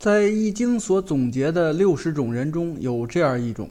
[0.00, 3.68] 在《易经》所总结的六十种人中有这样一种，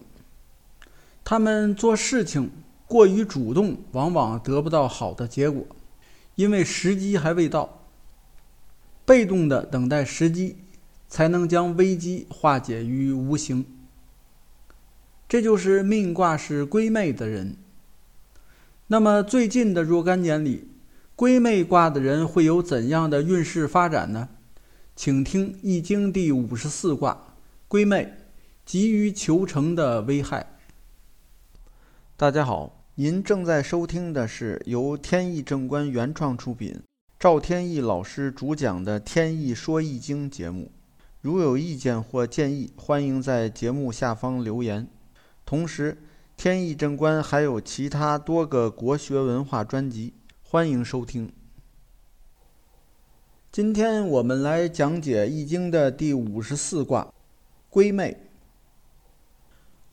[1.24, 2.52] 他们做事情
[2.86, 5.66] 过于主动，往往得不到好的结果，
[6.36, 7.82] 因为时机还未到。
[9.08, 10.58] 被动的等待时机，
[11.08, 13.66] 才能将危机化解于无形。
[15.28, 17.58] 这就是命卦是归妹的人。
[18.86, 20.68] 那么最近的若干年里，
[21.16, 24.30] 归妹卦的人会有怎样的运势发展呢？
[25.02, 27.18] 请听《易经》第五十四卦
[27.70, 28.16] 归妹，
[28.66, 30.46] 急于求成的危害。
[32.18, 36.78] 大家好，您正在收听的是由天意正观原创出品。
[37.18, 40.70] 赵天意老师主讲的《天意说易经》节目，
[41.22, 44.86] 如有意见或建议，欢迎在节目下方留言。
[45.46, 45.98] 同时，
[46.36, 51.32] 天意正观还有其他多个国学文化专辑，欢迎收听。
[53.52, 57.12] 今天我们来讲解《易经》的第五十四卦——
[57.68, 58.16] 归妹。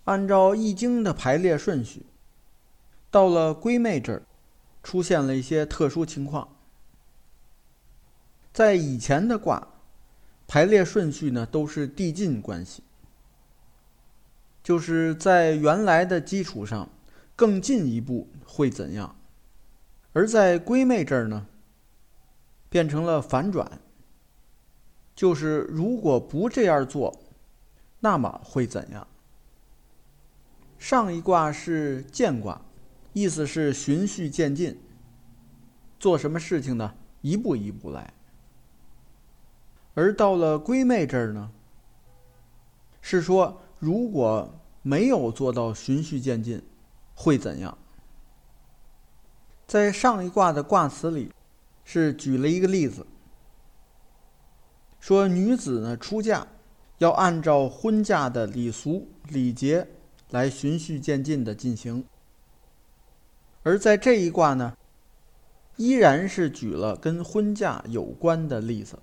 [0.05, 2.05] 按照《易经》的排列顺序，
[3.11, 4.23] 到了归妹这儿，
[4.83, 6.47] 出现了一些特殊情况。
[8.53, 9.67] 在以前的卦
[10.47, 12.83] 排列顺序呢，都是递进关系，
[14.63, 16.91] 就是在原来的基础上
[17.35, 19.17] 更进一步会怎样？
[20.13, 21.47] 而在归妹这儿呢，
[22.77, 23.81] 变成了反转，
[25.15, 27.19] 就是如果不这样做，
[28.01, 29.09] 那么会怎样？
[30.79, 32.61] 上一卦是渐卦，
[33.15, 34.79] 意思是循序渐进，
[35.99, 36.93] 做什么事情呢？
[37.23, 38.13] 一步一步来。
[39.95, 41.51] 而到了归妹这儿呢，
[43.01, 46.63] 是说如果没有做到循序渐进，
[47.15, 47.79] 会怎样？
[49.67, 51.33] 在上一卦的卦辞里，
[51.87, 53.07] 是举了一个例子，
[54.99, 56.47] 说女子呢出嫁，
[56.99, 59.87] 要按照婚嫁的礼俗礼节
[60.31, 62.05] 来循序渐进的进行。
[63.63, 64.77] 而在这一卦呢，
[65.77, 68.99] 依然是举了跟婚嫁有关的例子。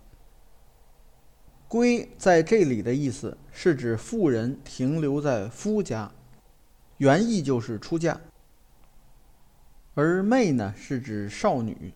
[1.69, 6.11] 归在这里的意思是指妇人停留在夫家，
[6.97, 8.19] 原意就是出嫁。
[9.95, 11.93] 而妹呢是指少女，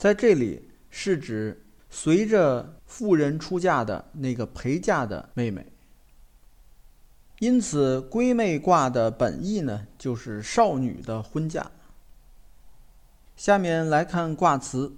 [0.00, 5.66] 在这里是指随着妇人出嫁的那个陪嫁的妹妹。
[7.38, 11.70] 因此，归妹卦的本意呢就是少女的婚嫁。
[13.36, 14.90] 下面来看卦辞，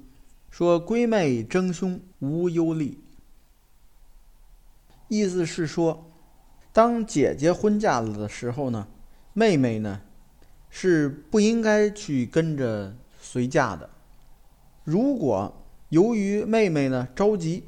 [0.50, 2.96] 说闺妹争兄，无忧虑。
[5.08, 6.12] 意思是说，
[6.72, 8.86] 当姐姐婚嫁了的时候呢，
[9.32, 10.00] 妹妹呢
[10.70, 13.90] 是不应该去跟着随嫁的。
[14.84, 17.64] 如果由于妹妹呢着急，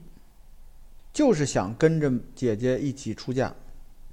[1.13, 3.55] 就是想跟着姐姐一起出嫁，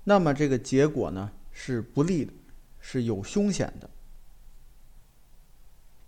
[0.03, 2.34] 那么这个结果呢是不利的，
[2.79, 3.90] 是有凶险的。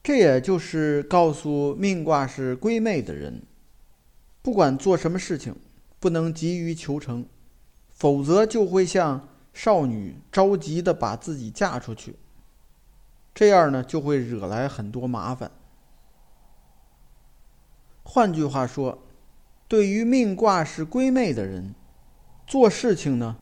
[0.02, 3.42] 这也就是告诉命卦是归妹的人，
[4.42, 5.56] 不管做什么事情。
[6.00, 7.26] 不能急于求成，
[7.92, 12.18] 否则就会像少女着急的把自己嫁出去，
[13.34, 15.50] 这样呢就会惹来很多麻烦。
[18.04, 19.00] 换句话说，
[19.68, 21.74] 对于命卦是归妹的人，
[22.46, 23.38] 做事情呢，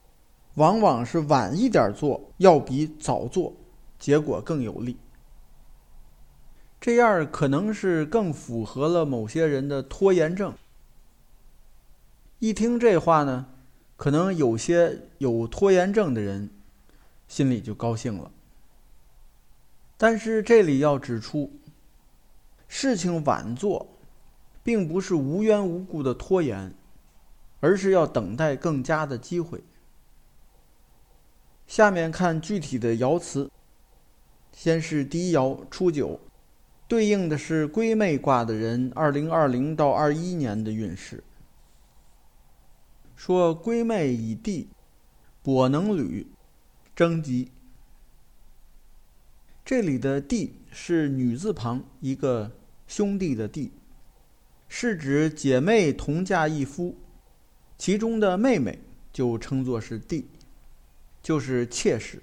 [0.54, 3.52] 往往是晚一点做，要比早做
[3.98, 4.96] 结果更有利。
[6.80, 10.54] 这样可能是更符合了某些人的拖延症。
[12.38, 13.46] 一听这话呢，
[13.96, 16.50] 可能有些有拖延症的人
[17.28, 18.32] 心里就高兴了。
[19.96, 21.52] 但是这里要指出，
[22.66, 23.86] 事情晚做，
[24.62, 26.72] 并不是无缘无故的拖延，
[27.60, 29.62] 而是要等待更佳的机会。
[31.66, 33.50] 下面看具体的爻辞，
[34.52, 36.20] 先是第一爻初九，
[36.86, 41.24] 对应的是归妹卦的人二零二零到二一年的运势。
[43.16, 44.68] 说归妹以地，
[45.44, 46.26] 跛能履，
[46.94, 47.50] 征吉。
[49.64, 52.50] 这里的地是女字旁一个
[52.88, 53.72] 兄弟的弟，
[54.74, 56.96] 是指姐妹同嫁一夫，
[57.76, 58.78] 其中的妹妹
[59.12, 60.26] 就称作是弟，
[61.22, 62.22] 就是妾室。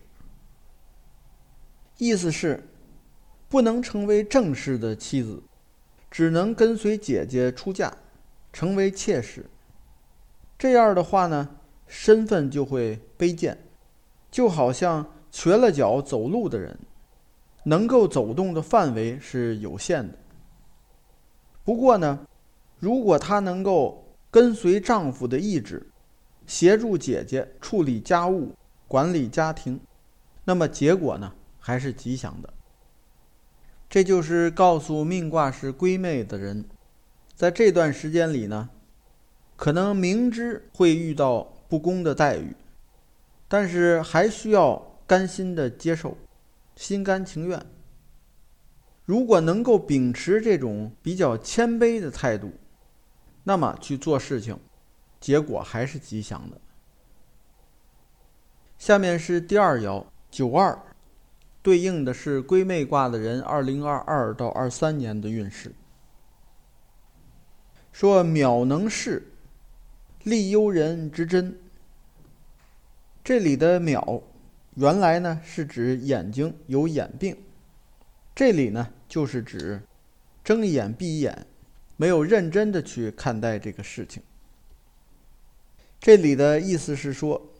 [1.99, 2.67] 意思是
[3.47, 5.43] 不能成为正式的妻子，
[6.09, 7.95] 只能跟随姐姐出嫁，
[8.51, 9.45] 成为妾室。
[10.57, 11.55] 这样的话呢，
[11.85, 13.55] 身份就会卑贱，
[14.31, 16.79] 就好像瘸了脚走路的人，
[17.65, 20.17] 能够走动的范围是有限的。
[21.63, 22.25] 不过呢，
[22.79, 25.85] 如果她能够跟随丈夫的意志，
[26.45, 28.53] 协助姐姐处理家务、
[28.87, 29.79] 管理家庭，
[30.45, 32.53] 那么结果呢还是吉祥的。
[33.89, 36.65] 这就是告诉命卦是闺妹的人，
[37.35, 38.69] 在这段时间里呢，
[39.55, 42.55] 可能明知会遇到不公的待遇，
[43.47, 46.15] 但是还需要甘心的接受，
[46.75, 47.65] 心甘情愿。
[49.05, 52.51] 如果能够秉持这种比较谦卑的态度，
[53.49, 54.59] 那么去做事情，
[55.19, 56.61] 结果还是吉祥的。
[58.77, 60.77] 下面是第二爻九二，
[61.63, 65.73] 对应的是归妹卦的人二零二二到二三年的运势。
[67.91, 69.31] 说渺能视，
[70.21, 71.57] 利幽人之真。
[73.23, 74.21] 这里的渺，
[74.75, 77.35] 原来呢是指眼睛有眼病，
[78.35, 78.93] 这里呢。
[79.07, 79.81] 就是指
[80.43, 81.47] 睁一眼闭一眼，
[81.99, 84.23] 没有认真的去看待这个事情。
[85.99, 87.51] 这里的意思是说，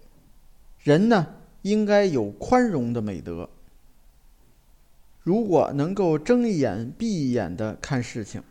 [0.80, 3.50] 人呢应该有宽容的美德。
[5.24, 8.42] 如果能够睁一眼闭一眼的看事情，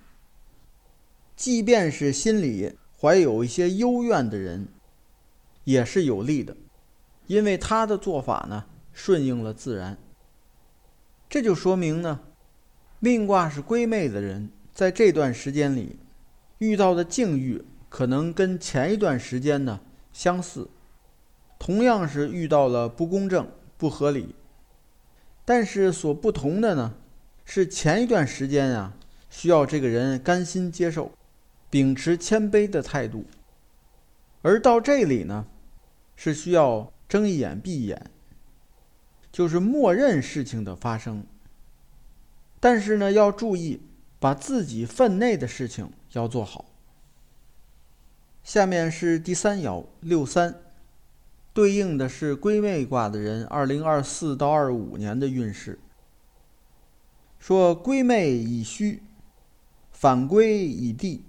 [1.34, 4.68] 即便是心里怀有一些幽怨的人，
[5.64, 6.54] 也是有利的，
[7.28, 9.96] 因为他的做法呢顺应了自然。
[11.30, 12.20] 这就说明呢。
[13.00, 15.98] 命卦是归妹的人，在这段时间里
[16.58, 19.80] 遇到的境遇，可能跟前一段时间呢
[20.12, 20.70] 相似，
[21.58, 24.36] 同样是遇到了不公正、不合理。
[25.44, 26.94] 但是所不同的呢，
[27.44, 28.94] 是前一段时间啊，
[29.28, 31.10] 需要这个人甘心接受，
[31.68, 33.24] 秉持谦卑的态度；
[34.42, 35.44] 而到这里呢，
[36.14, 38.00] 是需要睁一眼闭一眼，
[39.32, 41.26] 就是默认事情的发生。
[42.60, 43.80] 但是呢，要注意
[44.18, 46.64] 把自己分内的事情要做好。
[48.42, 50.60] 下面是第三爻六三，
[51.52, 55.78] 对应的是归妹卦的人二零二四到二五年的运势。
[57.38, 59.02] 说归妹以虚，
[59.92, 61.24] 反归以地。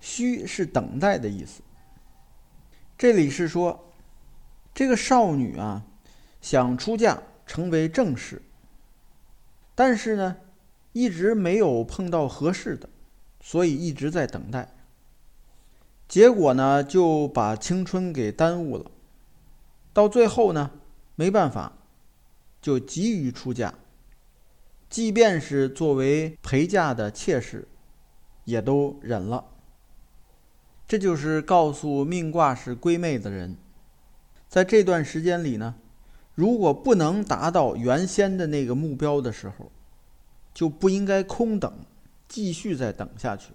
[0.00, 1.62] 虚是等待的意思。
[2.96, 3.92] 这里是说，
[4.72, 5.84] 这个少女啊，
[6.40, 8.42] 想出嫁成为正室。
[9.74, 10.36] 但是呢，
[10.98, 12.88] 一直没有碰到合适的，
[13.40, 14.74] 所以一直在等待。
[16.08, 18.90] 结果呢，就把青春给耽误了。
[19.92, 20.72] 到最后呢，
[21.14, 21.72] 没办法，
[22.60, 23.72] 就急于出嫁。
[24.90, 27.68] 即便是作为陪嫁的妾室，
[28.44, 29.44] 也都忍了。
[30.88, 33.56] 这就是告诉命卦是闺妹的人，
[34.48, 35.76] 在这段时间里呢。
[36.34, 39.70] 如果不能达到原先的那个目标的时候，
[40.58, 41.72] 就不应该空等，
[42.26, 43.52] 继续再等下去，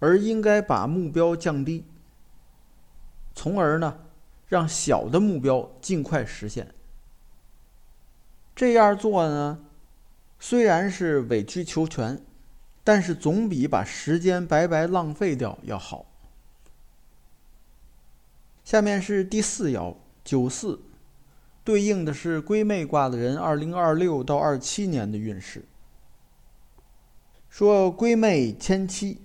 [0.00, 1.82] 而应该把目标降低，
[3.34, 4.00] 从而呢，
[4.46, 6.74] 让小的目标尽快实现。
[8.54, 9.64] 这样做呢，
[10.38, 12.22] 虽然是委曲求全，
[12.84, 16.04] 但是总比把时间白白浪费掉要好。
[18.62, 20.78] 下面是第四爻九四。
[21.64, 25.64] 对应的是归妹卦的人，二零二六到二七年的运势。
[27.56, 29.20] 说闺妹迁妻，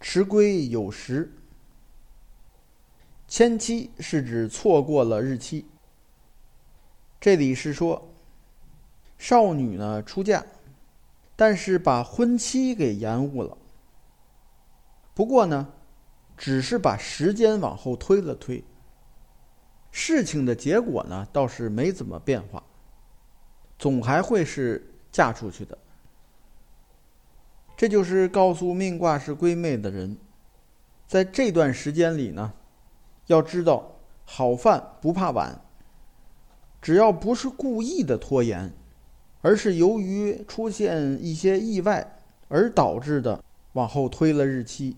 [0.00, 1.32] 迟归有时。
[3.28, 5.64] 迁妻是指错过了日期。
[7.20, 8.10] 这里是说，
[9.16, 10.44] 少女呢出嫁，
[11.36, 13.56] 但是把婚期给延误了。
[15.14, 15.72] 不过呢，
[16.36, 18.64] 只是把时间往后推了推。
[19.92, 22.60] 事情的结果呢，倒是没怎么变化，
[23.78, 25.78] 总还会是嫁出去的。
[27.82, 30.16] 这就是告诉命卦是闺妹的人，
[31.08, 32.52] 在这段时间里呢，
[33.26, 35.60] 要知道好饭不怕晚，
[36.80, 38.72] 只要不是故意的拖延，
[39.40, 44.96] 而是由于出现一些意外而导致的往后推了日期，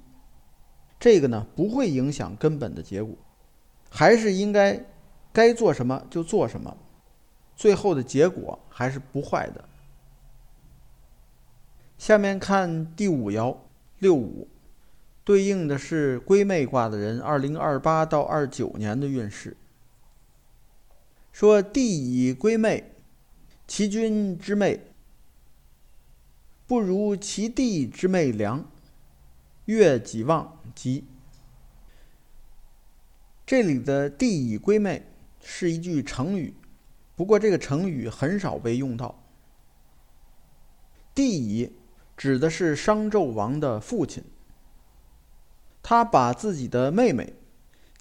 [1.00, 3.16] 这个呢不会影响根本的结果。
[3.88, 4.78] 还是应该
[5.32, 6.76] 该做什么就做什么，
[7.56, 9.64] 最后的结果还是不坏的。
[11.96, 13.56] 下面看第五爻
[13.98, 14.48] 六五，
[15.24, 19.56] 对应的是归妹卦的人二零二八到二九年的运势。
[21.32, 22.92] 说地以归妹，
[23.66, 24.80] 其君之妹
[26.66, 28.70] 不如其地之妹良，
[29.64, 31.04] 月己旺吉。
[33.46, 35.06] 这里的“地以归妹”
[35.42, 36.54] 是一句成语，
[37.16, 39.22] 不过这个成语很少被用到。
[41.14, 41.72] 地以
[42.16, 44.22] 指的是商纣王的父亲，
[45.82, 47.34] 他把自己的妹妹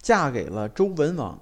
[0.00, 1.38] 嫁给了周文王。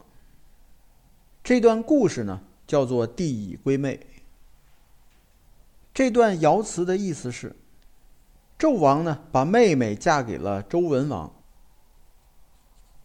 [1.45, 4.07] 这段故事呢，叫做“帝乙归妹”。
[5.93, 7.55] 这段爻辞的意思是，
[8.59, 11.31] 纣王呢把妹妹嫁给了周文王。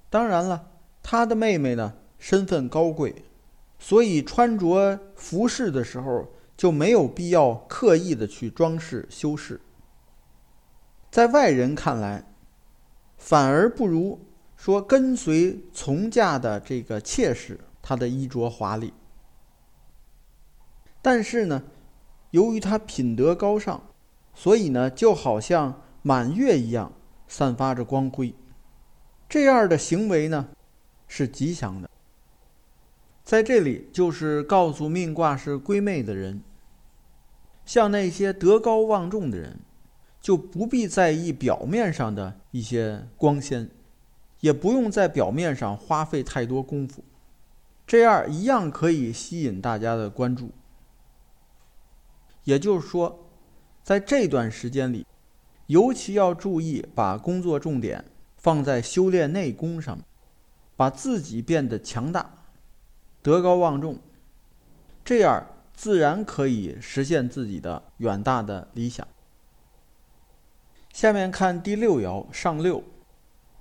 [0.10, 0.72] 当然了，
[1.04, 3.26] 他的妹妹呢身份高贵，
[3.78, 9.62] 所以穿着服饰的时候就没有必要刻意的去装饰修饰。
[11.10, 12.26] 在外人看来，
[13.18, 14.20] 反而不如
[14.58, 18.92] 说跟随从嫁的这个妾室，她的衣着华丽。
[21.02, 21.64] 但是呢。
[22.32, 23.82] 由于她品德高尚，
[24.34, 26.92] 所以呢，就好像满月一样，
[27.26, 28.36] 散发着光辉。
[29.30, 30.50] 这样的行为呢，
[31.08, 31.90] 是吉祥的。
[33.24, 36.44] 在这里，就是告诉命卦是归妹的人，
[37.68, 39.60] 像那些德高望重的人，
[40.22, 43.70] 就不必在意表面上的一些光鲜，
[44.40, 47.04] 也不用在表面上花费太多功夫，
[47.86, 50.50] 这样一样可以吸引大家的关注。
[52.46, 53.28] 也就是说，
[53.84, 55.06] 在这段时间里，
[55.66, 58.06] 尤其要注意把工作重点
[58.38, 60.00] 放在修炼内功上，
[60.78, 62.46] 把自己变得强大、
[63.22, 64.00] 德高望重，
[65.04, 65.46] 这样
[65.78, 69.08] 自然可以实现自己的远大的理想。
[70.92, 72.84] 下面看第六爻上六，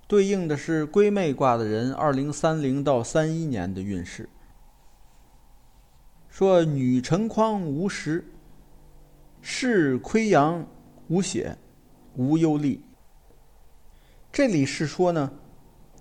[0.07, 4.27] 对应的是归妹卦的人二零三零到三一年的运势。
[6.27, 8.25] 说女成筐无实。
[9.39, 10.67] 是亏阳
[11.07, 11.57] 无血，
[12.15, 12.83] 无忧虑。
[14.29, 15.31] 这里是说呢，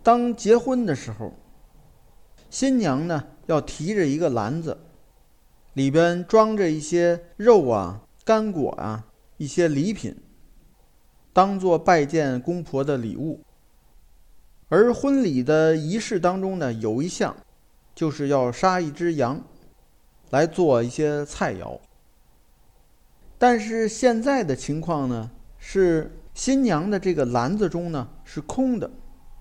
[0.03, 1.33] 当结婚的时候，
[2.51, 4.77] 新娘呢要提着一个篮子，
[5.77, 10.17] 里边装着一些肉啊、干果啊、一些礼品，
[11.35, 13.43] 当做拜见公婆的礼物。
[14.71, 17.37] 而婚礼的仪式当中呢，有一项，
[17.95, 19.45] 就是要杀一只羊，
[20.31, 21.79] 来做一些菜肴。
[23.37, 28.91] 但是现在的情况呢，是新娘的这个篮子中呢是空的，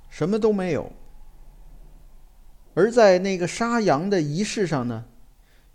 [0.09, 0.91] 什么都没有。
[2.73, 5.05] 而在那个杀羊的仪式上呢，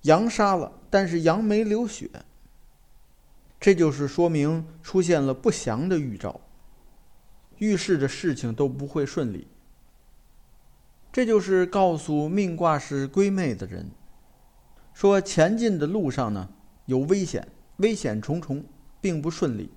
[0.03, 2.09] 羊杀了，但是羊没流血。
[3.59, 6.41] 这就是说明出现了不祥的预兆，
[7.59, 9.47] 预示着事情都不会顺利。
[11.13, 13.91] 这就是告诉命卦是归妹的人，
[14.95, 16.49] 说前进的路上呢
[16.87, 17.49] 有危险。
[17.77, 18.63] 危险重重，
[19.01, 19.71] 并不顺利。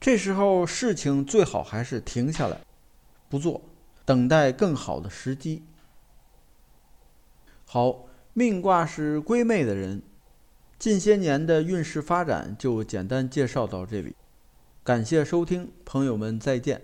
[0.00, 2.60] 这时候事情最好还是停下来，
[3.28, 3.62] 不做，
[4.04, 5.62] 等待更好的时机。
[7.64, 10.02] 好，命卦是归妹的人，
[10.76, 14.16] 近些年的运势发展就简单介绍到这里。
[14.82, 16.82] 感谢收听，朋友们再见。